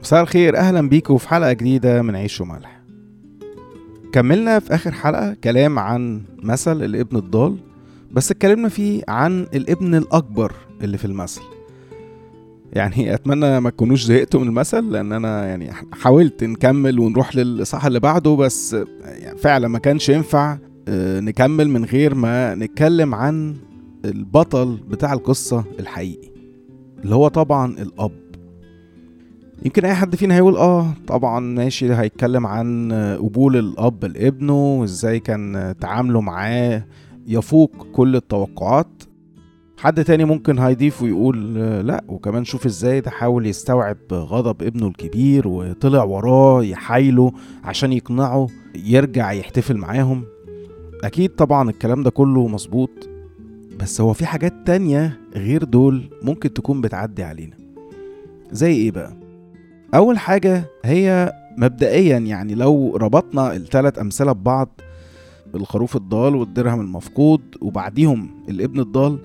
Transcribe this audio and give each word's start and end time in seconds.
مساء 0.00 0.22
الخير 0.22 0.56
أهلا 0.56 0.88
بيكم 0.88 1.18
في 1.18 1.28
حلقة 1.28 1.52
جديدة 1.52 2.02
من 2.02 2.16
عيش 2.16 2.40
وملح. 2.40 2.82
كملنا 4.12 4.58
في 4.58 4.74
آخر 4.74 4.92
حلقة 4.92 5.36
كلام 5.44 5.78
عن 5.78 6.22
مثل 6.42 6.82
الابن 6.82 7.16
الضال. 7.16 7.71
بس 8.12 8.30
اتكلمنا 8.30 8.68
فيه 8.68 9.02
عن 9.08 9.46
الابن 9.54 9.94
الأكبر 9.94 10.52
اللي 10.82 10.98
في 10.98 11.04
المثل. 11.04 11.42
يعني 12.72 13.14
أتمنى 13.14 13.60
ما 13.60 13.70
تكونوش 13.70 14.04
زهقتوا 14.04 14.40
من 14.40 14.46
المثل 14.48 14.90
لأن 14.92 15.12
أنا 15.12 15.46
يعني 15.46 15.72
حاولت 15.92 16.44
نكمل 16.44 16.98
ونروح 16.98 17.36
للاصحاح 17.36 17.86
اللي 17.86 18.00
بعده 18.00 18.36
بس 18.36 18.76
يعني 19.04 19.38
فعلا 19.38 19.68
ما 19.68 19.78
كانش 19.78 20.08
ينفع 20.08 20.58
آه، 20.88 21.20
نكمل 21.20 21.68
من 21.68 21.84
غير 21.84 22.14
ما 22.14 22.54
نتكلم 22.54 23.14
عن 23.14 23.56
البطل 24.04 24.78
بتاع 24.88 25.12
القصة 25.12 25.64
الحقيقي 25.80 26.28
اللي 27.04 27.14
هو 27.14 27.28
طبعا 27.28 27.72
الأب. 27.72 28.22
يمكن 29.64 29.84
أي 29.84 29.94
حد 29.94 30.16
فينا 30.16 30.34
هيقول 30.34 30.56
آه 30.56 30.94
طبعا 31.06 31.40
ماشي 31.40 31.94
هيتكلم 31.94 32.46
عن 32.46 32.92
قبول 33.18 33.56
الأب 33.56 34.04
لابنه 34.04 34.74
وإزاي 34.74 35.20
كان 35.20 35.74
تعامله 35.80 36.20
معاه 36.20 36.84
يفوق 37.26 37.86
كل 37.92 38.16
التوقعات. 38.16 39.02
حد 39.78 40.04
تاني 40.04 40.24
ممكن 40.24 40.58
هيضيف 40.58 41.02
ويقول 41.02 41.54
لا 41.86 42.04
وكمان 42.08 42.44
شوف 42.44 42.66
إزاي 42.66 43.00
ده 43.00 43.10
حاول 43.10 43.46
يستوعب 43.46 43.96
غضب 44.12 44.62
ابنه 44.62 44.86
الكبير 44.86 45.48
وطلع 45.48 46.04
وراه 46.04 46.64
يحايله 46.64 47.32
عشان 47.64 47.92
يقنعه 47.92 48.46
يرجع 48.74 49.32
يحتفل 49.32 49.76
معاهم. 49.76 50.24
أكيد 51.04 51.30
طبعا 51.30 51.70
الكلام 51.70 52.02
ده 52.02 52.10
كله 52.10 52.48
مظبوط 52.48 52.90
بس 53.80 54.00
هو 54.00 54.12
في 54.12 54.26
حاجات 54.26 54.54
تانية 54.66 55.20
غير 55.34 55.64
دول 55.64 56.10
ممكن 56.22 56.52
تكون 56.52 56.80
بتعدي 56.80 57.22
علينا. 57.22 57.56
زي 58.52 58.72
إيه 58.72 58.90
بقى؟ 58.90 59.16
أول 59.94 60.18
حاجة 60.18 60.64
هي 60.84 61.32
مبدئيا 61.58 62.18
يعني 62.18 62.54
لو 62.54 62.96
ربطنا 62.96 63.56
الثلاث 63.56 63.98
أمثلة 63.98 64.32
ببعض 64.32 64.80
الخروف 65.54 65.96
الضال 65.96 66.34
والدرهم 66.36 66.80
المفقود 66.80 67.40
وبعديهم 67.60 68.30
الابن 68.48 68.80
الضال. 68.80 69.18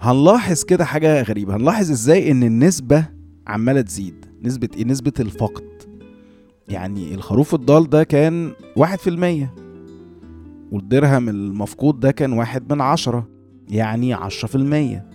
هنلاحظ 0.00 0.62
كده 0.64 0.84
حاجة 0.84 1.22
غريبة. 1.22 1.56
هنلاحظ 1.56 1.90
إزاي 1.90 2.30
إن 2.30 2.42
النسبة 2.42 3.04
عمالة 3.46 3.80
تزيد. 3.80 4.26
نسبة 4.42 4.68
إيه؟ 4.76 4.84
نسبة 4.84 5.12
الفقد. 5.20 5.64
يعني 6.68 7.14
الخروف 7.14 7.54
الضال 7.54 7.90
ده 7.90 8.04
كان 8.04 8.52
واحد 8.76 8.98
في 8.98 9.10
المية 9.10 9.54
والدرهم 10.72 11.28
المفقود 11.28 12.00
ده 12.00 12.10
كان 12.10 12.32
واحد 12.32 12.72
من 12.72 12.80
عشرة 12.80 13.28
يعني 13.68 14.14
عشرة 14.14 14.48
في 14.48 14.54
المية. 14.54 15.06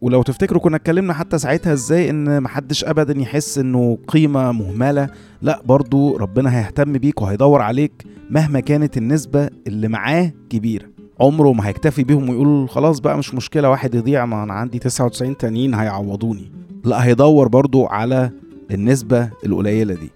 ولو 0.00 0.22
تفتكروا 0.22 0.60
كنا 0.62 0.76
اتكلمنا 0.76 1.12
حتى 1.12 1.38
ساعتها 1.38 1.72
إزاي 1.72 2.10
ان 2.10 2.42
محدش 2.42 2.84
ابدا 2.84 3.20
يحس 3.20 3.58
انه 3.58 3.98
قيمة 4.08 4.52
مهملة 4.52 5.08
لا 5.42 5.62
برضو 5.64 6.16
ربنا 6.16 6.58
هيهتم 6.58 6.92
بيك 6.92 7.22
وهيدور 7.22 7.62
عليك 7.62 8.04
مهما 8.30 8.60
كانت 8.60 8.96
النسبة 8.96 9.50
اللي 9.66 9.88
معاه 9.88 10.32
كبيرة. 10.50 10.86
عمره 11.20 11.52
ما 11.52 11.68
هيكتفي 11.68 12.04
بيهم 12.04 12.28
ويقول 12.28 12.68
خلاص 12.68 12.98
بقى 13.00 13.18
مش 13.18 13.34
مشكلة 13.34 13.70
واحد 13.70 13.94
يضيع 13.94 14.26
ما 14.26 14.42
أنا 14.42 14.52
عندي 14.52 14.78
99 14.78 15.36
تانيين 15.36 15.74
هيعوضوني. 15.74 16.52
لا 16.84 17.04
هيدور 17.04 17.48
برضو 17.48 17.86
على 17.86 18.30
النسبة 18.70 19.30
القليلة 19.46 19.94
دي. 19.94 20.10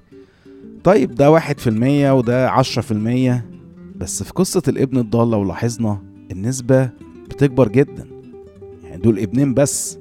طيب 0.85 1.15
ده 1.15 1.31
واحد 1.31 1.61
في 1.61 1.67
المية 1.71 2.13
وده 2.17 2.51
عشرة 2.51 2.83
في 2.83 2.93
المية 2.93 3.45
بس 3.97 4.23
في 4.23 4.33
قصة 4.33 4.63
الابن 4.69 4.99
الضال 4.99 5.31
لو 5.31 5.45
لاحظنا 5.45 5.99
النسبة 6.33 6.91
بتكبر 7.31 7.69
جدا. 7.69 8.12
دول 9.05 9.19
ابنين 9.19 9.55
بس 9.55 9.99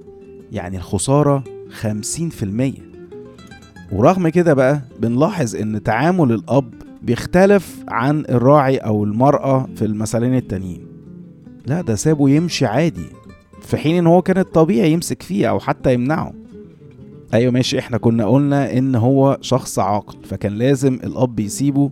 يعني 0.52 0.78
الخسارة 0.78 1.44
خمسين 1.70 2.30
في 2.30 2.44
المية. 2.44 2.92
ورغم 3.92 4.30
كده 4.30 4.54
بقى 4.54 4.82
بنلاحظ 5.00 5.56
إن 5.56 5.84
تعامل 5.84 6.32
الأب 6.32 6.74
بيختلف 7.02 7.84
عن 7.88 8.20
الراعي 8.30 8.78
أو 8.78 9.04
المرأة 9.04 9.68
في 9.76 9.86
المثلين 9.86 10.36
التانيين. 10.36 10.86
لا 11.66 11.82
ده 11.82 11.96
سابه 11.96 12.30
يمشي 12.30 12.66
عادي 12.66 13.06
في 13.62 13.78
حين 13.78 13.96
إن 13.96 14.08
هو 14.08 14.22
كان 14.22 14.38
الطبيعي 14.38 14.92
يمسك 14.92 15.22
فيه 15.24 15.50
أو 15.50 15.60
حتى 15.60 15.94
يمنعه. 15.94 16.34
أيوه 17.34 17.52
ماشي 17.52 17.80
إحنا 17.80 17.98
كنا 17.98 18.26
قلنا 18.26 18.78
إن 18.78 18.96
هو 18.96 19.38
شخص 19.42 19.80
عاقل 19.80 20.18
فكان 20.24 20.54
لازم 20.54 20.94
الأب 20.94 21.40
يسيبه 21.40 21.92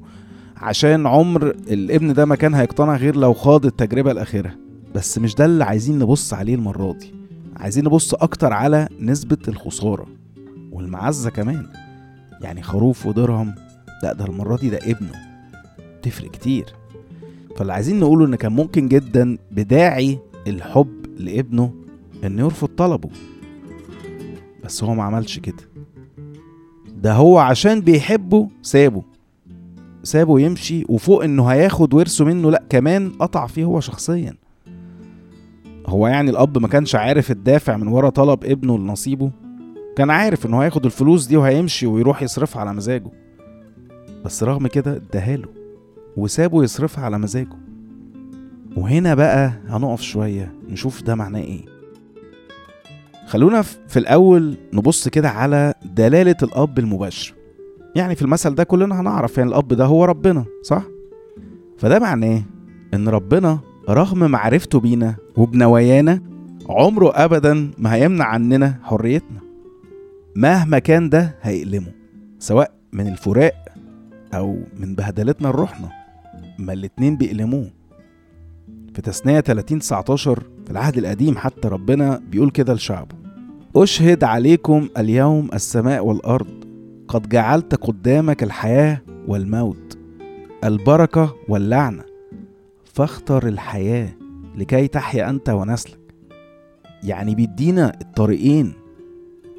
عشان 0.58 1.08
عمر 1.08 1.48
الابن 1.48 2.14
ده 2.14 2.26
ما 2.26 2.36
كان 2.36 2.54
هيقتنع 2.54 2.96
غير 2.96 3.16
لو 3.16 3.34
خاض 3.34 3.66
التجربة 3.66 4.12
الأخيرة. 4.12 4.52
بس 4.96 5.18
مش 5.18 5.36
ده 5.36 5.46
اللي 5.46 5.64
عايزين 5.64 6.00
نبص 6.00 6.34
عليه 6.34 6.56
المرة 6.56 6.94
دي. 6.94 7.14
عايزين 7.58 7.86
نبص 7.86 8.14
أكتر 8.14 8.54
على 8.54 8.88
نسبة 9.00 9.38
الخسارة 9.48 10.08
والمعزة 10.72 11.30
كمان. 11.30 11.68
يعني 12.42 12.62
خروف 12.64 13.06
ودرهم 13.06 13.56
لا 14.04 14.14
ده 14.14 14.26
المرة 14.26 14.58
دي 14.58 14.70
ده 14.70 14.80
ابنه. 14.84 15.14
تفرق 16.02 16.32
كتير. 16.32 16.66
فاللي 17.56 17.74
عايزين 17.74 18.00
نقوله 18.00 18.26
إن 18.26 18.36
كان 18.36 18.52
ممكن 18.52 18.88
جدا 18.88 19.38
بداعي 19.52 20.20
الحب 20.48 21.06
لابنه 21.18 21.74
إنه 22.24 22.42
يرفض 22.44 22.68
طلبه. 22.68 23.10
بس 24.64 24.84
هو 24.84 24.94
ما 24.96 25.04
عملش 25.04 25.40
كده. 25.40 25.70
ده 27.02 27.14
هو 27.14 27.38
عشان 27.38 27.82
بيحبه 27.82 28.50
سابه. 28.62 29.04
سابه 30.04 30.40
يمشي 30.40 30.86
وفوق 30.90 31.24
إنه 31.24 31.46
هياخد 31.46 31.94
ورثه 31.94 32.26
منه 32.26 32.52
لا 32.52 32.64
كمان 32.70 33.10
قطع 33.10 33.48
فيه 33.48 33.64
هو 33.64 33.80
شخصيا. 33.80 34.39
هو 35.88 36.08
يعني 36.08 36.30
الأب 36.32 36.58
ما 36.58 36.68
كانش 36.68 36.96
عارف 36.96 37.32
الدافع 37.32 37.78
من 37.78 37.88
ورا 37.88 38.10
طلب 38.10 38.44
ابنه 38.46 38.78
لنصيبه؟ 38.78 39.32
كان 39.98 40.10
عارف 40.10 40.46
انه 40.46 40.60
هياخد 40.64 40.86
الفلوس 40.86 41.26
دي 41.28 41.38
وهيمشي 41.38 41.88
ويروح 41.88 42.22
يصرفها 42.24 42.62
على 42.62 42.74
مزاجه. 42.74 43.12
بس 44.26 44.44
رغم 44.44 44.68
كده 44.68 44.96
اداهاله 44.96 45.48
وسابه 46.18 46.64
يصرفها 46.64 47.06
على 47.06 47.18
مزاجه. 47.20 47.58
وهنا 48.78 49.16
بقى 49.16 49.52
هنقف 49.68 50.02
شوية 50.02 50.54
نشوف 50.70 51.02
ده 51.04 51.16
معناه 51.16 51.42
إيه. 51.42 51.62
خلونا 53.28 53.62
في 53.62 53.78
في 53.88 54.00
الأول 54.00 54.58
نبص 54.74 55.08
كده 55.08 55.30
على 55.30 55.74
دلالة 55.86 56.36
الأب 56.44 56.80
المباشر. 56.80 57.34
يعني 57.96 58.16
في 58.16 58.22
المثل 58.22 58.56
ده 58.56 58.64
كلنا 58.64 59.02
هنعرف 59.02 59.38
يعني 59.38 59.50
الأب 59.50 59.68
ده 59.68 59.86
هو 59.86 60.06
ربنا 60.06 60.46
صح؟ 60.64 60.84
فده 61.78 62.00
معناه 62.00 62.42
إن 62.94 63.10
ربنا 63.10 63.60
رغم 63.90 64.32
معرفته 64.32 64.80
بينا 64.80 65.16
وبنوايانا 65.38 66.22
عمره 66.70 67.12
أبدا 67.16 67.72
ما 67.78 67.94
هيمنع 67.94 68.26
عننا 68.26 68.76
حريتنا. 68.84 69.40
مهما 70.36 70.80
كان 70.80 71.10
ده 71.10 71.36
هيألمه 71.42 71.92
سواء 72.40 72.72
من 72.94 73.08
الفراق 73.08 73.54
أو 74.34 74.60
من 74.80 74.96
بهدلتنا 74.96 75.48
لروحنا 75.48 75.90
ما 76.60 76.74
الاتنين 76.74 77.18
بيألموه. 77.18 77.70
في 78.96 79.02
تثنية 79.02 79.40
30 79.40 79.80
19 79.80 80.44
في 80.66 80.72
العهد 80.72 80.98
القديم 80.98 81.38
حتى 81.38 81.68
ربنا 81.68 82.22
بيقول 82.32 82.50
كده 82.52 82.74
لشعبه 82.74 83.16
أشهد 83.76 84.24
عليكم 84.24 84.90
اليوم 84.98 85.50
السماء 85.54 86.06
والأرض 86.06 86.48
قد 87.08 87.30
جعلت 87.30 87.76
قدامك 87.76 88.44
الحياة 88.44 89.02
والموت 89.28 89.98
البركة 90.64 91.36
واللعنة. 91.50 92.09
فاختر 93.00 93.48
الحياة 93.48 94.10
لكي 94.56 94.88
تحيا 94.88 95.30
أنت 95.30 95.50
ونسلك. 95.50 96.00
يعني 97.04 97.36
بيدينا 97.36 97.94
الطريقين 98.02 98.74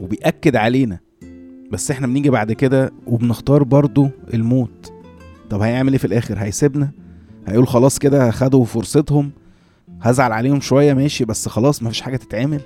وبيأكد 0.01 0.57
علينا 0.57 0.99
بس 1.71 1.91
إحنا 1.91 2.07
بنيجي 2.07 2.31
بعد 2.31 2.53
كده 2.53 2.93
وبنختار 3.07 3.63
برضو 3.63 4.09
الموت. 4.35 4.93
طب 5.51 5.61
هيعمل 5.61 5.93
إيه 5.93 5.99
في 5.99 6.05
الآخر؟ 6.05 6.39
هيسيبنا؟ 6.39 6.91
هيقول 7.47 7.69
خلاص 7.69 7.99
كده 7.99 8.31
خدوا 8.31 8.65
فرصتهم 8.65 9.31
هزعل 10.01 10.33
عليهم 10.33 10.61
شوية 10.61 10.95
ماشي 10.95 11.25
بس 11.25 11.49
خلاص 11.49 11.83
مفيش 11.83 12.01
حاجة 12.01 12.17
تتعمل. 12.17 12.61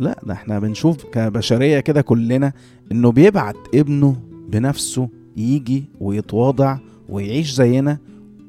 لا 0.00 0.20
ده 0.26 0.32
إحنا 0.34 0.58
بنشوف 0.58 1.04
كبشرية 1.04 1.80
كده 1.80 2.00
كلنا 2.02 2.52
إنه 2.92 3.12
بيبعت 3.12 3.56
ابنه 3.74 4.16
بنفسه 4.48 5.08
يجي 5.36 5.84
ويتواضع 6.00 6.78
ويعيش 7.08 7.52
زينا 7.52 7.98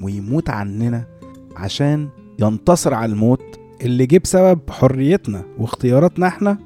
ويموت 0.04 0.50
عننا 0.50 1.06
عشان 1.56 2.10
ينتصر 2.40 2.94
على 2.94 3.12
الموت 3.12 3.60
اللي 3.82 4.06
جه 4.06 4.18
بسبب 4.18 4.60
حريتنا 4.70 5.46
واختياراتنا 5.60 6.28
إحنا 6.28 6.58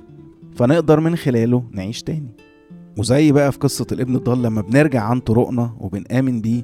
فنقدر 0.56 1.00
من 1.00 1.16
خلاله 1.16 1.63
نعيش 1.72 2.04
تاني. 2.04 2.30
وزي 2.98 3.31
بقى 3.31 3.51
في 3.51 3.57
قصة 3.57 3.88
الابن 3.92 4.16
الضال 4.16 4.42
لما 4.42 4.62
بنرجع 4.62 5.04
عن 5.04 5.19
طرقنا 5.19 5.75
وبنآمن 5.80 6.42
بيه 6.42 6.63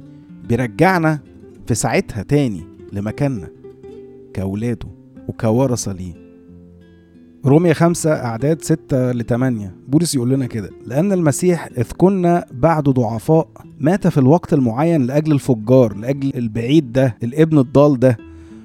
بيرجعنا 0.50 1.20
في 1.68 1.76
ساعتها 1.76 2.24
تاني 2.24 2.64
لمكاننا 2.94 3.50
كأولاده 4.34 4.88
وكورثة 5.28 5.92
ليه. 5.94 6.23
رومية 7.46 7.74
خمسة 7.74 8.12
أعداد 8.14 8.62
ستة 8.62 9.12
لتمانية. 9.12 9.74
بولس 9.88 10.16
يقول 10.16 10.30
لنا 10.30 10.46
كده 10.46 10.70
لأن 10.86 11.12
المسيح 11.12 11.70
إذ 11.78 11.92
كنا 11.98 12.46
بعد 12.52 12.84
ضعفاء 12.84 13.48
مات 13.80 14.08
في 14.08 14.18
الوقت 14.18 14.54
المعين 14.54 15.02
لأجل 15.06 15.32
الفجار 15.32 15.96
لأجل 15.98 16.32
البعيد 16.36 16.92
ده 16.92 17.18
الابن 17.24 17.58
الضال 17.60 18.00
ده 18.00 18.18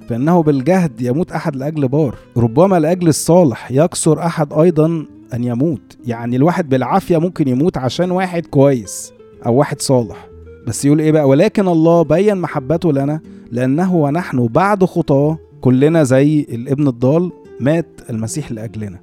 فإنه 0.08 0.42
بالجهد 0.42 1.00
يموت 1.00 1.32
أحد 1.32 1.56
لأجل 1.56 1.88
بار. 1.88 2.14
ربما 2.36 2.78
لأجل 2.80 3.08
الصالح 3.08 3.70
يكسر 3.70 4.18
أحد 4.26 4.52
أيضا 4.52 5.06
أن 5.34 5.44
يموت. 5.44 5.96
يعني 6.06 6.36
الواحد 6.36 6.68
بالعافية 6.68 7.18
ممكن 7.18 7.48
يموت 7.48 7.76
عشان 7.78 8.10
واحد 8.10 8.46
كويس 8.46 9.12
أو 9.46 9.54
واحد 9.54 9.80
صالح. 9.80 10.26
بس 10.66 10.84
يقول 10.84 11.00
إيه 11.00 11.12
بقى؟ 11.12 11.28
ولكن 11.28 11.68
الله 11.68 12.02
بين 12.02 12.36
محبته 12.38 12.92
لنا 12.92 13.20
لأنه 13.52 13.94
ونحن 13.94 14.46
بعد 14.46 14.84
خطاه 14.84 15.38
كلنا 15.60 16.02
زي 16.02 16.40
الابن 16.40 16.88
الضال 16.88 17.30
مات 17.60 18.00
المسيح 18.10 18.52
لأجلنا 18.52 19.00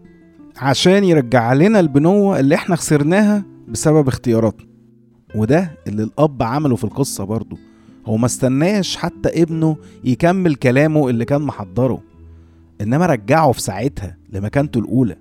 عشان 0.57 1.03
يرجع 1.03 1.53
لنا 1.53 1.79
البنوة 1.79 2.39
اللي 2.39 2.55
إحنا 2.55 2.75
خسرناها 2.75 3.43
بسبب 3.67 4.07
اختياراتنا 4.07 4.65
وده 5.35 5.71
اللي 5.87 6.03
الأب 6.03 6.43
عمله 6.43 6.75
في 6.75 6.83
القصة 6.83 7.23
برضه. 7.23 7.57
هو 8.05 8.17
ما 8.17 8.25
استناش 8.25 8.97
حتى 8.97 9.41
ابنه 9.43 9.77
يكمل 10.03 10.55
كلامه 10.55 11.09
اللي 11.09 11.25
كان 11.25 11.41
محضره 11.41 12.01
إنما 12.81 13.05
رجعه 13.05 13.51
في 13.51 13.61
ساعتها 13.61 14.17
لمكانته 14.33 14.79
الأولى. 14.79 15.15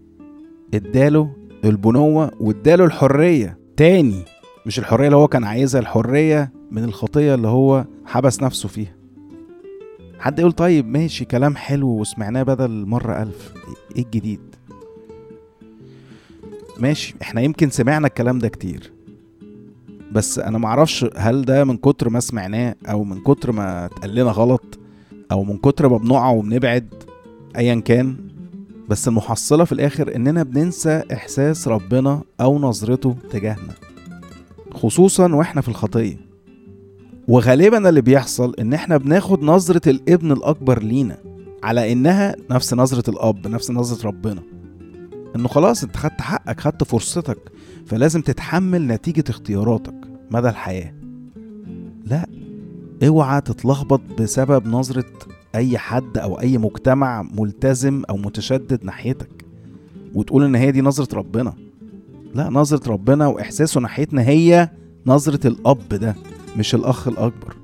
إداله 0.74 1.30
البنوة 1.64 2.30
وإداله 2.40 2.84
الحرية 2.84 3.58
تاني 3.76 4.22
مش 4.66 4.78
الحرية 4.78 5.06
اللي 5.06 5.16
هو 5.16 5.28
كان 5.28 5.44
عايزها 5.44 5.80
الحرية 5.80 6.52
من 6.70 6.84
الخطية 6.84 7.34
اللي 7.34 7.48
هو 7.48 7.84
حبس 8.06 8.42
نفسه 8.42 8.68
فيها. 8.68 8.94
حد 10.18 10.38
يقول 10.38 10.52
طيب 10.52 10.86
ماشي 10.86 11.24
كلام 11.24 11.56
حلو 11.56 11.88
وسمعناه 11.88 12.42
بدل 12.42 12.86
مرة 12.86 13.22
ألف. 13.22 13.52
إيه 13.96 14.04
الجديد؟ 14.04 14.40
ماشي 16.78 17.14
إحنا 17.22 17.40
يمكن 17.40 17.70
سمعنا 17.70 18.06
الكلام 18.06 18.38
ده 18.38 18.48
كتير. 18.48 18.92
بس 20.12 20.38
أنا 20.38 20.58
معرفش 20.58 21.06
هل 21.16 21.44
ده 21.44 21.64
من 21.64 21.76
كتر 21.76 22.08
ما 22.08 22.20
سمعناه 22.20 22.74
أو 22.86 23.04
من 23.04 23.20
كتر 23.20 23.52
ما 23.52 23.86
اتقال 23.86 24.14
لنا 24.14 24.30
غلط 24.30 24.78
أو 25.32 25.44
من 25.44 25.58
كتر 25.58 25.88
ما 25.88 25.96
بنقع 25.96 26.30
وبنبعد 26.30 26.94
ايا 27.56 27.80
كان. 27.80 28.16
بس 28.88 29.08
المحصلة 29.08 29.64
في 29.64 29.72
الآخر 29.72 30.16
إننا 30.16 30.42
بننسى 30.42 31.02
إحساس 31.12 31.68
ربنا 31.68 32.22
أو 32.40 32.58
نظرته 32.58 33.16
تجاهنا. 33.30 33.74
خصوصا 34.74 35.34
وإحنا 35.34 35.60
في 35.60 35.68
الخطية. 35.68 36.23
وغالبا 37.28 37.88
اللي 37.88 38.00
بيحصل 38.00 38.54
إن 38.60 38.72
إحنا 38.72 38.96
بناخد 38.96 39.42
نظرة 39.42 39.90
الابن 39.90 40.32
الأكبر 40.32 40.82
لينا 40.82 41.18
على 41.62 41.92
إنها 41.92 42.36
نفس 42.50 42.74
نظرة 42.74 43.10
الأب 43.10 43.48
نفس 43.48 43.70
نظرة 43.70 44.06
ربنا. 44.06 44.42
إنه 45.36 45.48
خلاص 45.48 45.84
أنت 45.84 45.96
خدت 45.96 46.20
حقك 46.20 46.60
خدت 46.60 46.84
فرصتك 46.84 47.38
فلازم 47.86 48.20
تتحمل 48.20 48.86
نتيجة 48.86 49.24
اختياراتك 49.28 49.94
مدى 50.30 50.48
الحياة. 50.48 50.94
لا 52.04 52.26
اوعى 53.06 53.40
تتلخبط 53.40 54.00
بسبب 54.20 54.66
نظرة 54.66 55.12
أي 55.54 55.78
حد 55.78 56.18
أو 56.18 56.40
أي 56.40 56.58
مجتمع 56.58 57.22
ملتزم 57.22 58.02
أو 58.10 58.16
متشدد 58.16 58.84
ناحيتك 58.84 59.44
وتقول 60.14 60.44
إن 60.44 60.54
هي 60.54 60.70
دي 60.70 60.80
نظرة 60.80 61.16
ربنا. 61.16 61.54
لا 62.34 62.50
نظرة 62.50 62.92
ربنا 62.92 63.26
وإحساسه 63.26 63.80
ناحيتنا 63.80 64.22
هي 64.22 64.70
نظرة 65.06 65.46
الأب 65.46 65.88
ده. 65.88 66.16
مش 66.56 66.74
الأخ 66.74 67.08
الأكبر. 67.08 67.56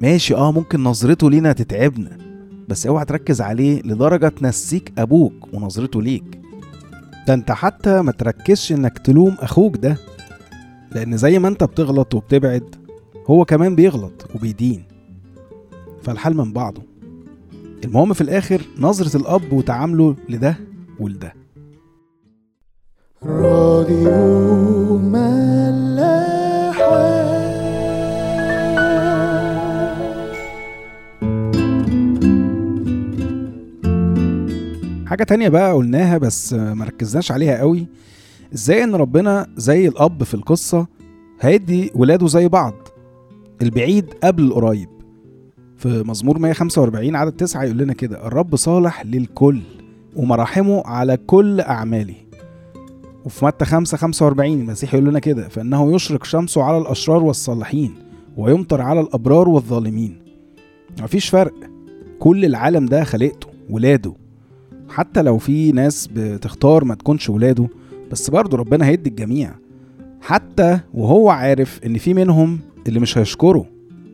ماشي 0.00 0.34
آه 0.34 0.52
ممكن 0.52 0.82
نظرته 0.82 1.30
لينا 1.30 1.52
تتعبنا 1.52 2.18
بس 2.68 2.86
اوعى 2.86 3.04
تركز 3.04 3.40
عليه 3.40 3.82
لدرجة 3.82 4.28
تنسيك 4.28 4.92
أبوك 4.98 5.54
ونظرته 5.54 6.02
ليك. 6.02 6.40
ده 7.26 7.34
انت 7.34 7.52
حتى 7.52 8.02
ما 8.02 8.12
تركزش 8.12 8.72
انك 8.72 8.98
تلوم 8.98 9.36
أخوك 9.40 9.76
ده 9.76 9.96
لأن 10.92 11.16
زي 11.16 11.38
ما 11.38 11.48
انت 11.48 11.64
بتغلط 11.64 12.14
وبتبعد 12.14 12.74
هو 13.26 13.44
كمان 13.44 13.74
بيغلط 13.74 14.28
وبيدين. 14.34 14.84
فالحال 16.02 16.36
من 16.36 16.52
بعضه. 16.52 16.82
المهم 17.84 18.12
في 18.12 18.20
الآخر 18.20 18.62
نظرة 18.78 19.16
الأب 19.16 19.52
وتعامله 19.52 20.16
لده 20.28 20.56
ولده. 21.00 21.34
راديو 23.22 24.98
ملاحة. 24.98 26.00
حاجة 35.10 35.24
تانية 35.24 35.48
بقى 35.48 35.72
قلناها 35.72 36.18
بس 36.18 36.52
ما 36.52 36.84
ركزناش 36.84 37.32
عليها 37.32 37.58
قوي. 37.58 37.86
إزاي 38.54 38.84
إن 38.84 38.94
ربنا 38.94 39.46
زي 39.56 39.88
الأب 39.88 40.22
في 40.22 40.34
القصة 40.34 40.86
هيدي 41.40 41.90
ولاده 41.94 42.26
زي 42.26 42.48
بعض؟ 42.48 42.74
البعيد 43.62 44.14
قبل 44.24 44.42
القريب. 44.42 44.88
في 45.76 46.02
مزمور 46.06 46.38
145 46.38 47.16
عدد 47.16 47.32
9 47.32 47.64
يقول 47.64 47.78
لنا 47.78 47.92
كده 47.92 48.26
الرب 48.26 48.56
صالح 48.56 49.06
للكل 49.06 49.60
ومراحمه 50.16 50.82
على 50.86 51.16
كل 51.16 51.60
أعماله. 51.60 52.14
وفي 53.24 53.44
متى 53.44 53.64
5 53.64 53.96
45 53.96 54.60
المسيح 54.60 54.94
يقول 54.94 55.06
لنا 55.08 55.18
كده 55.18 55.48
فإنه 55.48 55.94
يشرق 55.94 56.24
شمسه 56.24 56.62
على 56.62 56.78
الأشرار 56.78 57.22
والصالحين 57.22 57.94
ويمطر 58.36 58.80
على 58.80 59.00
الأبرار 59.00 59.48
والظالمين. 59.48 60.18
مفيش 61.02 61.28
فرق. 61.28 61.54
كل 62.18 62.44
العالم 62.44 62.86
ده 62.86 63.04
خلقته 63.04 63.46
ولاده 63.70 64.12
حتى 64.90 65.22
لو 65.22 65.38
في 65.38 65.72
ناس 65.72 66.08
بتختار 66.14 66.84
ما 66.84 66.94
تكونش 66.94 67.30
ولاده 67.30 67.68
بس 68.10 68.30
برضه 68.30 68.56
ربنا 68.56 68.86
هيدي 68.86 69.10
الجميع. 69.10 69.54
حتى 70.20 70.80
وهو 70.94 71.30
عارف 71.30 71.80
إن 71.86 71.98
في 71.98 72.14
منهم 72.14 72.58
اللي 72.88 73.00
مش 73.00 73.18
هيشكره. 73.18 73.66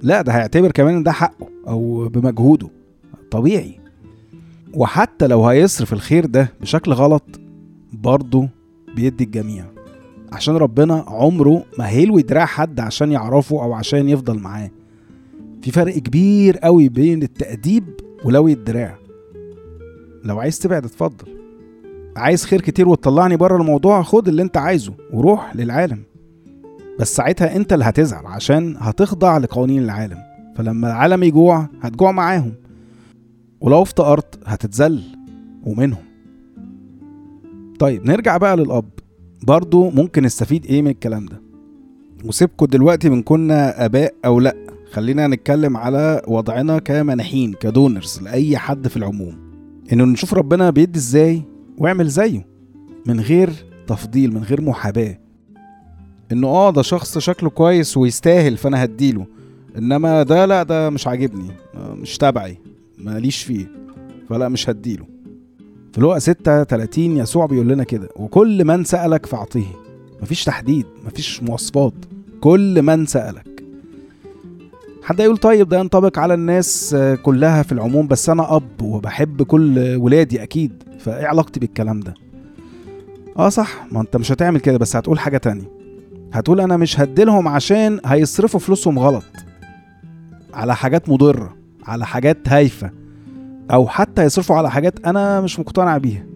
لا 0.03 0.23
ده 0.23 0.33
هيعتبر 0.33 0.71
كمان 0.71 0.95
إن 0.95 1.03
ده 1.03 1.13
حقه 1.13 1.49
أو 1.69 2.09
بمجهوده. 2.09 2.69
طبيعي. 3.31 3.81
وحتى 4.75 5.27
لو 5.27 5.47
هيصرف 5.47 5.93
الخير 5.93 6.27
ده 6.27 6.53
بشكل 6.61 6.93
غلط 6.93 7.41
برضه 7.93 8.49
بيدي 8.97 9.25
الجميع. 9.25 9.65
عشان 10.33 10.57
ربنا 10.57 11.05
عمره 11.09 11.65
ما 11.79 11.89
هيلوي 11.89 12.23
دراع 12.23 12.47
حد 12.47 12.81
عشان 12.81 13.13
يعرفه 13.13 13.63
أو 13.63 13.73
عشان 13.73 14.09
يفضل 14.09 14.39
معاه. 14.39 14.71
في 15.63 15.71
فرق 15.71 15.99
كبير 15.99 16.59
قوي 16.59 16.89
بين 16.89 17.23
التأديب 17.23 17.85
ولوي 18.25 18.53
الدراع. 18.53 18.99
لو 20.27 20.41
عايز 20.41 20.59
تبعد 20.59 20.85
اتفضل. 20.85 21.27
عايز 22.17 22.45
خير 22.45 22.61
كتير 22.61 22.89
وتطلعني 22.89 23.37
بره 23.37 23.57
الموضوع 23.57 24.03
خد 24.03 24.29
اللي 24.29 24.43
انت 24.43 24.57
عايزه 24.57 24.93
وروح 25.13 25.57
للعالم. 25.57 26.03
بس 27.01 27.17
ساعتها 27.17 27.57
انت 27.57 27.73
اللي 27.73 27.85
هتزعل 27.85 28.27
عشان 28.27 28.77
هتخضع 28.79 29.39
لقوانين 29.39 29.83
العالم. 29.83 30.19
فلما 30.57 30.89
العالم 30.89 31.23
يجوع 31.23 31.69
هتجوع 31.83 32.13
معاهم. 32.13 32.53
ولو 33.61 33.83
افتقرت 33.83 34.39
هتتذل 34.47 35.03
ومنهم. 35.65 36.05
طيب 37.79 38.07
نرجع 38.07 38.37
بقى 38.37 38.57
للأب. 38.57 38.89
برضو 39.43 39.91
ممكن 39.91 40.23
نستفيد 40.23 40.67
إيه 40.67 40.83
من 40.83 40.91
الكلام 40.91 41.27
ده؟ 41.27 41.41
وسيبكوا 42.25 42.67
دلوقتي 42.67 43.09
من 43.09 43.23
كنا 43.23 43.85
أباء 43.85 44.15
أو 44.25 44.41
لأ. 44.41 44.57
خلينا 44.93 45.27
نتكلم 45.27 45.77
على 45.77 46.23
وضعنا 46.29 46.79
كمناحين 46.79 47.53
كدونرز 47.53 48.21
لأي 48.23 48.57
حد 48.57 48.89
في 48.89 48.97
العموم. 48.97 49.46
إنه 49.93 50.05
نشوف 50.05 50.35
ربنا 50.35 50.71
بيدي 50.71 50.99
إزاي 50.99 51.43
واعمل 51.79 52.09
زيه 52.09 52.47
من 53.07 53.21
غير 53.21 53.51
تفضيل 53.87 54.35
من 54.35 54.43
غير 54.43 54.61
محاباة. 54.61 55.19
إنه 56.33 56.49
آه 56.49 56.71
ده 56.71 56.83
شخص 56.83 57.19
شكله 57.19 57.51
كويس 57.51 57.97
ويستاهل 57.97 58.57
فأنا 58.57 58.85
هديله. 58.85 59.27
إنما 59.79 60.23
ده 60.23 60.47
لا 60.47 60.63
ده 60.63 60.91
مش 60.91 61.07
عاجبني 61.07 61.51
مش 61.75 62.19
تبعي 62.19 62.59
ماليش 62.99 63.43
فيه 63.43 63.67
فلا 64.29 64.49
مش 64.49 64.71
هديله. 64.71 65.07
في 65.93 66.01
لقا 66.01 66.19
6 66.19 66.65
30 66.65 67.17
يسوع 67.17 67.47
بيقول 67.47 67.69
لنا 67.69 67.85
كده 67.85 68.09
وكل 68.17 68.65
من 68.65 68.85
سألك 68.85 69.27
فأعطيه. 69.27 69.67
مفيش 70.23 70.45
تحديد 70.45 70.87
مفيش 71.07 71.43
مواصفات. 71.43 71.95
كل 72.41 72.83
من 72.83 73.07
سألك. 73.07 73.56
حد 75.07 75.21
يقول 75.21 75.37
طيب 75.37 75.69
ده 75.69 75.79
ينطبق 75.79 76.19
على 76.19 76.35
الناس 76.35 76.95
آه، 76.95 77.15
كلها 77.15 77.63
في 77.63 77.73
العموم 77.73 78.07
بس 78.09 78.31
أنا 78.31 78.57
أب 78.57 78.83
وبحب 78.83 79.43
كل 79.43 79.97
ولادي 79.97 80.43
أكيد 80.43 80.83
فإيه 80.99 81.27
علاقتي 81.27 81.61
بالكلام 81.61 82.01
ده؟ 82.01 82.15
آه 83.39 83.49
صح 83.49 83.87
ما 83.93 84.01
أنت 84.01 84.17
مش 84.17 84.33
هتعمل 84.33 84.61
كده 84.61 84.79
بس 84.79 84.97
هتقول 84.97 85.19
حاجة 85.19 85.39
تانية. 85.39 85.71
هتقول 86.33 86.61
أنا 86.61 86.77
مش 86.77 87.01
هديلهم 87.01 87.49
عشان 87.49 88.01
هيصرفوا 88.07 88.61
فلوسهم 88.61 88.99
غلط. 88.99 89.25
على 90.55 90.77
حاجات 90.77 91.09
مضرة 91.09 91.57
على 91.85 92.07
حاجات 92.07 92.49
هايفة 92.49 92.91
أو 93.71 93.89
حتى 93.89 94.25
يصرفوا 94.25 94.57
على 94.57 94.71
حاجات 94.71 95.07
أنا 95.07 95.41
مش 95.41 95.61
مقتنع 95.61 95.99
بيها. 95.99 96.27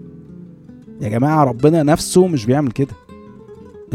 يا 1.00 1.08
جماعة 1.08 1.44
ربنا 1.44 1.82
نفسه 1.82 2.26
مش 2.26 2.46
بيعمل 2.46 2.70
كده. 2.70 2.94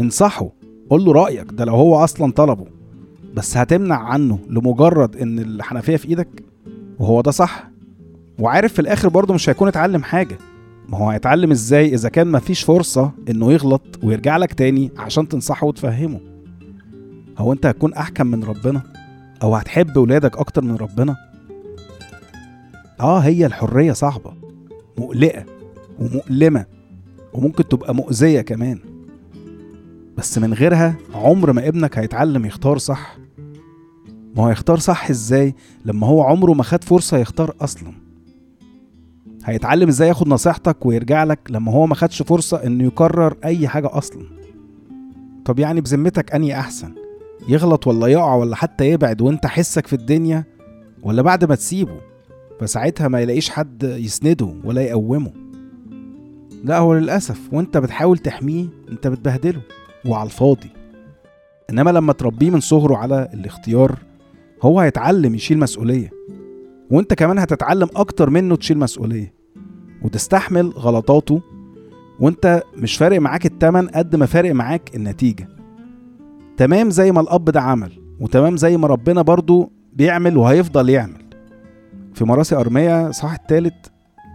انصحه 0.00 0.48
قول 0.90 1.04
له 1.04 1.12
رأيك 1.12 1.46
ده 1.52 1.64
لو 1.64 1.74
هو 1.74 2.04
أصلا 2.04 2.32
طلبه. 2.32 2.75
بس 3.36 3.56
هتمنع 3.56 3.96
عنه 3.96 4.38
لمجرد 4.50 5.16
إن 5.16 5.38
الحنفية 5.38 5.96
في 5.96 6.08
إيدك؟ 6.08 6.28
وهو 6.98 7.20
ده 7.20 7.30
صح؟ 7.30 7.70
وعارف 8.38 8.72
في 8.72 8.78
الآخر 8.78 9.08
برضه 9.08 9.34
مش 9.34 9.48
هيكون 9.48 9.68
اتعلم 9.68 10.02
حاجة. 10.02 10.38
ما 10.88 10.98
هو 10.98 11.10
هيتعلم 11.10 11.50
إزاي 11.50 11.94
إذا 11.94 12.08
كان 12.08 12.32
مفيش 12.32 12.62
فرصة 12.62 13.12
إنه 13.30 13.52
يغلط 13.52 13.82
ويرجع 14.02 14.36
لك 14.36 14.52
تاني 14.52 14.90
عشان 14.96 15.28
تنصحه 15.28 15.66
وتفهمه؟ 15.66 16.20
هو 17.38 17.52
أنت 17.52 17.66
هتكون 17.66 17.92
أحكم 17.94 18.26
من 18.26 18.44
ربنا؟ 18.44 18.82
أو 19.42 19.54
هتحب 19.56 19.96
ولادك 19.96 20.38
أكتر 20.38 20.62
من 20.64 20.76
ربنا؟ 20.76 21.16
آه 23.00 23.18
هي 23.18 23.46
الحرية 23.46 23.92
صعبة 23.92 24.32
مقلقة 24.98 25.44
ومؤلمة 25.98 26.66
وممكن 27.32 27.68
تبقى 27.68 27.94
مؤذية 27.94 28.40
كمان. 28.40 28.78
بس 30.16 30.38
من 30.38 30.54
غيرها 30.54 30.96
عمر 31.14 31.52
ما 31.52 31.68
ابنك 31.68 31.98
هيتعلم 31.98 32.46
يختار 32.46 32.78
صح. 32.78 33.16
ما 34.36 34.42
هو 34.44 34.50
يختار 34.50 34.78
صح 34.78 35.10
إزاي 35.10 35.54
لما 35.84 36.06
هو 36.06 36.22
عمره 36.22 36.52
ما 36.52 36.62
خد 36.62 36.84
فرصة 36.84 37.16
يختار 37.18 37.54
أصلا؟ 37.60 37.92
هيتعلم 39.44 39.88
إزاي 39.88 40.08
ياخد 40.08 40.28
نصيحتك 40.28 40.86
ويرجع 40.86 41.24
لك 41.24 41.38
لما 41.50 41.72
هو 41.72 41.86
ما 41.86 41.94
خدش 41.94 42.22
فرصة 42.22 42.66
إنه 42.66 42.84
يكرر 42.84 43.36
أي 43.44 43.68
حاجة 43.68 43.98
أصلا؟ 43.98 44.26
طب 45.44 45.58
يعني 45.58 45.80
بذمتك 45.80 46.34
اني 46.34 46.58
أحسن؟ 46.60 46.92
يغلط 47.48 47.86
ولا 47.86 48.06
يقع 48.06 48.34
ولا 48.34 48.56
حتى 48.56 48.90
يبعد 48.90 49.20
وأنت 49.20 49.46
حسك 49.46 49.86
في 49.86 49.92
الدنيا؟ 49.92 50.44
ولا 51.02 51.22
بعد 51.22 51.44
ما 51.44 51.54
تسيبه 51.54 52.00
فساعتها 52.60 53.08
ما 53.08 53.20
يلاقيش 53.20 53.50
حد 53.50 53.82
يسنده 53.82 54.54
ولا 54.64 54.82
يقومه؟ 54.82 55.32
لا 56.64 56.78
هو 56.78 56.94
للأسف 56.94 57.40
وأنت 57.52 57.76
بتحاول 57.76 58.18
تحميه 58.18 58.66
أنت 58.90 59.06
بتبهدله. 59.06 59.60
وعلى 60.08 60.26
الفاضي. 60.26 60.70
إنما 61.70 61.90
لما 61.90 62.12
تربيه 62.12 62.50
من 62.50 62.60
صغره 62.60 62.96
على 62.96 63.28
الاختيار 63.34 63.98
هو 64.62 64.80
هيتعلم 64.80 65.34
يشيل 65.34 65.58
مسؤولية. 65.58 66.10
وأنت 66.90 67.14
كمان 67.14 67.38
هتتعلم 67.38 67.88
أكتر 67.96 68.30
منه 68.30 68.56
تشيل 68.56 68.78
مسؤولية. 68.78 69.34
وتستحمل 70.02 70.68
غلطاته 70.68 71.42
وأنت 72.20 72.62
مش 72.76 72.96
فارق 72.96 73.20
معاك 73.20 73.46
التمن 73.46 73.88
قد 73.88 74.16
ما 74.16 74.26
فارق 74.26 74.54
معاك 74.54 74.96
النتيجة. 74.96 75.48
تمام 76.56 76.90
زي 76.90 77.12
ما 77.12 77.20
الأب 77.20 77.44
ده 77.44 77.60
عمل 77.60 77.92
وتمام 78.20 78.56
زي 78.56 78.76
ما 78.76 78.86
ربنا 78.86 79.22
برضو 79.22 79.72
بيعمل 79.92 80.36
وهيفضل 80.36 80.88
يعمل. 80.88 81.22
في 82.14 82.24
مراسي 82.24 82.56
أرمية 82.56 83.10
صح 83.10 83.32
التالت 83.32 83.92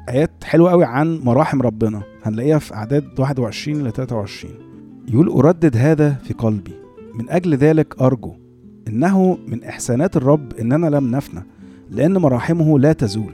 آيات 0.10 0.44
حلوة 0.44 0.72
قوي 0.72 0.86
عن 0.86 1.20
مراحم 1.24 1.62
ربنا. 1.62 2.02
هنلاقيها 2.24 2.60
في 2.60 2.74
أعداد 2.74 3.20
21 3.20 3.84
ل 3.84 3.92
23 3.92 4.71
يقول 5.08 5.30
أردد 5.30 5.78
هذا 5.78 6.10
في 6.14 6.34
قلبي. 6.34 6.74
من 7.14 7.30
أجل 7.30 7.56
ذلك 7.56 8.02
أرجو 8.02 8.34
إنه 8.88 9.38
من 9.48 9.64
إحسانات 9.64 10.18
الرب 10.18 10.54
إننا 10.54 10.88
لم 10.88 11.12
نفنى 11.16 11.44
لأن 11.92 12.18
مراحمه 12.18 12.80
لا 12.80 12.94
تزول. 12.94 13.34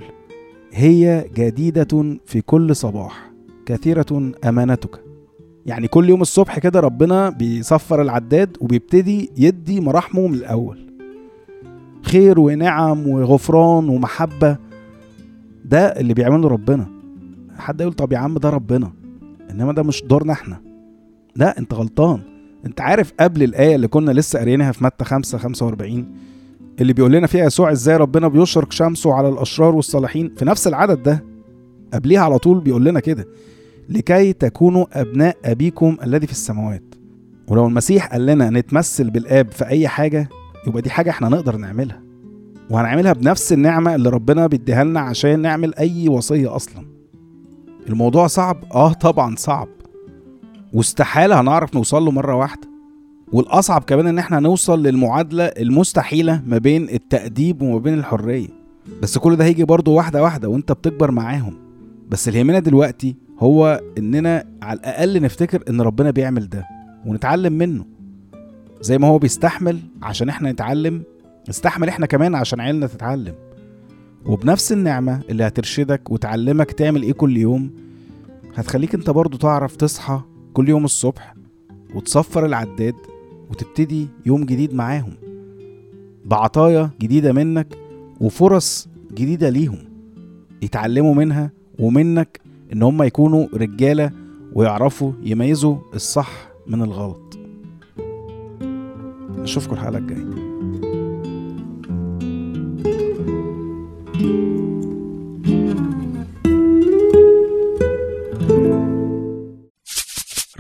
هي 0.72 1.26
جديدة 1.36 2.18
في 2.26 2.42
كل 2.42 2.76
صباح 2.76 3.32
كثيرة 3.66 4.32
أمانتك. 4.46 5.04
يعني 5.66 5.88
كل 5.88 6.10
يوم 6.10 6.22
الصبح 6.22 6.60
كده 6.60 6.80
ربنا 6.80 7.30
بيصفر 7.30 8.02
العداد 8.02 8.58
وبيبتدي 8.62 9.32
يدي 9.38 9.82
مراحمه 9.82 10.28
من 10.28 10.34
الأول. 10.34 10.88
خير 12.02 12.40
ونعم 12.40 13.08
وغفران 13.08 13.90
ومحبة 13.90 14.58
ده 15.66 15.86
اللي 15.86 16.14
بيعمله 16.14 16.48
ربنا. 16.48 16.88
حد 17.58 17.82
يقول 17.82 17.94
طب 17.94 18.12
يا 18.14 18.18
عم 18.18 18.38
ده 18.38 18.50
ربنا 18.50 18.92
إنما 19.52 19.74
ده 19.74 19.84
مش 19.84 20.04
دورنا 20.04 20.34
إحنا. 20.34 20.67
لا 21.38 21.60
انت 21.60 21.74
غلطان. 21.74 22.22
انت 22.66 22.82
عارف 22.82 23.14
قبل 23.20 23.44
الآية 23.44 23.76
اللي 23.76 23.88
كنا 23.88 24.12
لسه 24.12 24.40
قاريينها 24.40 24.72
في 24.72 24.84
متى 24.84 25.06
5 25.06 25.38
45 25.38 26.06
اللي 26.82 26.94
بيقول 26.94 27.12
لنا 27.12 27.28
فيها 27.28 27.46
يسوع 27.46 27.72
إزاي 27.72 27.98
ربنا 27.98 28.28
بيشرق 28.28 28.72
شمسه 28.72 29.14
على 29.14 29.30
الأشرار 29.30 29.76
والصالحين 29.76 30.34
في 30.38 30.46
نفس 30.46 30.68
العدد 30.68 31.04
ده. 31.04 31.24
قبليها 31.94 32.22
على 32.22 32.38
طول 32.38 32.60
بيقول 32.60 32.86
لنا 32.86 33.00
كده. 33.00 33.28
لكي 33.90 34.34
تكونوا 34.34 34.86
أبناء 35.02 35.38
أبيكم 35.46 35.98
الذي 36.04 36.26
في 36.26 36.32
السماوات. 36.34 36.84
ولو 37.48 37.68
المسيح 37.68 38.08
قال 38.12 38.26
لنا 38.26 38.50
نتمثل 38.50 39.10
بالآب 39.10 39.52
في 39.52 39.66
أي 39.68 39.88
حاجة 39.88 40.30
يبقى 40.68 40.82
دي 40.82 40.90
حاجة 40.90 41.10
إحنا 41.10 41.30
نقدر 41.30 41.58
نعملها. 41.58 42.02
وهنعملها 42.70 43.14
بنفس 43.14 43.54
النعمة 43.54 43.96
اللي 43.96 44.10
ربنا 44.10 44.48
بيديها 44.48 44.84
لنا 44.84 45.00
عشان 45.00 45.40
نعمل 45.42 45.76
أي 45.76 46.10
وصية 46.10 46.56
أصلا. 46.56 46.86
الموضوع 47.90 48.28
صعب؟ 48.28 48.58
آه 48.74 48.94
طبعا 48.94 49.36
صعب. 49.36 49.68
واستحالة 50.78 51.42
هنعرف 51.42 51.76
نوصل 51.76 52.06
له 52.06 52.12
مرة 52.12 52.36
واحدة. 52.36 52.68
والأصعب 53.32 53.84
كمان 53.84 54.08
إن 54.08 54.20
إحنا 54.20 54.40
نوصل 54.40 54.84
للمعادلة 54.84 55.44
المستحيلة 55.44 56.42
ما 56.46 56.58
بين 56.58 56.90
التأديب 56.90 57.62
وما 57.62 57.78
بين 57.78 57.94
الحرية. 57.94 58.48
بس 59.02 59.18
كل 59.18 59.36
ده 59.36 59.46
هيجي 59.46 59.64
برضه 59.64 59.92
واحدة 59.92 60.24
واحدة 60.24 60.50
وأنت 60.50 60.72
بتكبر 60.72 61.12
معاهم. 61.12 61.54
بس 62.10 62.28
اللي 62.28 62.40
يهمنا 62.40 62.60
دلوقتي 62.60 63.16
هو 63.40 63.82
إننا 63.98 64.44
على 64.62 64.80
الأقل 64.80 65.22
نفتكر 65.22 65.64
إن 65.70 65.82
ربنا 65.82 66.12
بيعمل 66.12 66.50
ده 66.50 66.66
ونتعلم 67.06 67.54
منه. 67.54 67.86
زي 68.82 68.98
ما 68.98 69.08
هو 69.08 69.18
بيستحمل 69.20 69.80
عشان 70.02 70.30
إحنا 70.30 70.52
نتعلم 70.52 71.04
نستحمل 71.50 71.88
إحنا 71.90 72.06
كمان 72.06 72.36
عشان 72.36 72.60
عيلنا 72.60 72.88
تتعلم. 72.88 73.36
وبنفس 74.26 74.72
النعمة 74.72 75.22
اللي 75.30 75.44
هترشدك 75.48 76.12
وتعلمك 76.12 76.72
تعمل 76.72 77.04
إيه 77.04 77.14
كل 77.14 77.38
يوم 77.38 77.72
هتخليك 78.56 78.96
أنت 78.96 79.10
برضو 79.10 79.38
تعرف 79.38 79.76
تصحى 79.76 80.22
كل 80.54 80.70
يوم 80.70 80.86
الصبح 80.86 81.36
وتصفر 81.96 82.46
العداد 82.46 82.96
وتبتدي 83.52 84.08
يوم 84.26 84.44
جديد 84.44 84.74
معاهم. 84.74 85.14
بعطايا 86.26 86.90
جديدة 87.02 87.34
منك 87.34 87.78
وفرص 88.22 88.88
جديدة 89.14 89.50
ليهم. 89.50 89.80
يتعلموا 90.62 91.14
منها 91.14 91.52
ومنك 91.80 92.42
إن 92.74 92.84
هم 92.84 93.04
يكونوا 93.04 93.48
رجالة 93.54 94.12
ويعرفوا 94.54 95.12
يميزوا 95.24 95.78
الصح 95.94 96.50
من 96.68 96.82
الغلط. 96.82 97.40
نشوفكم 99.38 99.74
الحلقة 99.74 99.98
الجاية. 99.98 100.58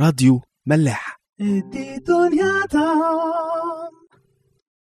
راديو 0.07 0.41
ملاح. 0.65 1.19
دام 2.73 3.86